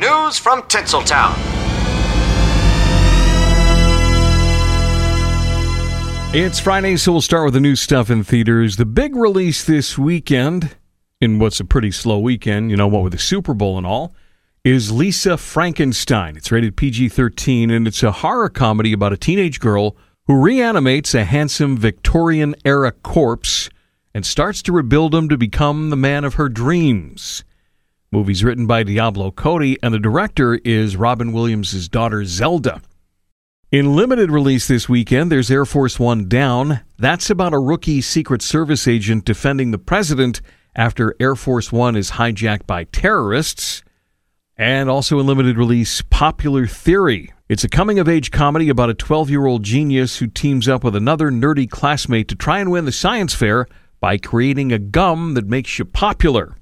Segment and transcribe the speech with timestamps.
[0.00, 1.36] News from Tinseltown.
[6.32, 8.78] It's Friday, so we'll start with the new stuff in theaters.
[8.78, 10.74] The big release this weekend,
[11.20, 14.14] in what's a pretty slow weekend, you know, what with the Super Bowl and all,
[14.64, 16.34] is Lisa Frankenstein.
[16.34, 21.14] It's rated PG 13, and it's a horror comedy about a teenage girl who reanimates
[21.14, 23.68] a handsome Victorian era corpse
[24.14, 27.44] and starts to rebuild him to become the man of her dreams.
[28.12, 32.82] Movie's written by Diablo Cody, and the director is Robin Williams' daughter Zelda.
[33.70, 36.80] In limited release this weekend, there's Air Force One Down.
[36.98, 40.40] That's about a rookie Secret Service agent defending the president
[40.74, 43.84] after Air Force One is hijacked by terrorists.
[44.56, 47.32] And also in limited release, Popular Theory.
[47.48, 50.82] It's a coming of age comedy about a 12 year old genius who teams up
[50.82, 53.68] with another nerdy classmate to try and win the science fair
[54.00, 56.56] by creating a gum that makes you popular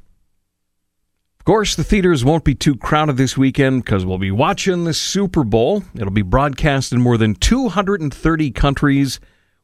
[1.49, 5.45] course, the theaters won't be too crowded this weekend because we'll be watching the Super
[5.45, 5.83] Bowl.
[5.95, 9.19] It'll be broadcast in more than 230 countries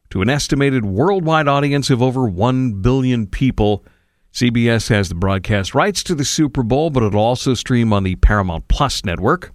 [0.09, 3.85] to an estimated worldwide audience of over 1 billion people.
[4.33, 8.17] CBS has the broadcast rights to the Super Bowl, but it'll also stream on the
[8.17, 9.53] Paramount Plus network.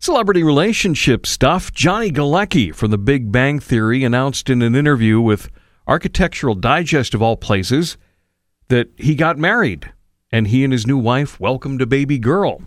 [0.00, 1.72] Celebrity relationship stuff.
[1.72, 5.48] Johnny Galecki from The Big Bang Theory announced in an interview with
[5.88, 7.96] Architectural Digest of all places
[8.68, 9.90] that he got married
[10.32, 12.62] and he and his new wife welcomed a baby girl.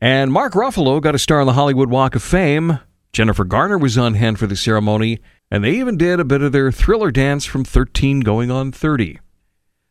[0.00, 2.80] And Mark Ruffalo got a star on the Hollywood Walk of Fame.
[3.12, 5.18] Jennifer Garner was on hand for the ceremony,
[5.50, 9.18] and they even did a bit of their thriller dance from 13 going on 30.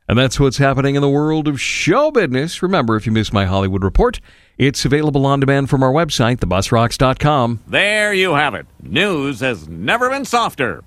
[0.08, 2.62] And that's what's happening in the world of show business.
[2.62, 4.20] Remember, if you missed my Hollywood report,
[4.60, 7.64] it's available on demand from our website, thebusrocks.com.
[7.68, 8.68] There you have it.
[8.84, 10.84] News has never been softer.